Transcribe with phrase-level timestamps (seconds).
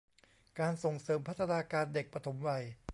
[0.59, 2.63] การส่งเสริมพัฒนาการเด็กปฐมวัย